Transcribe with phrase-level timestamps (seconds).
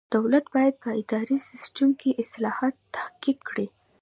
[0.15, 3.67] دولت باید په اداري سیسټم کې اصلاحات تحقق کړي.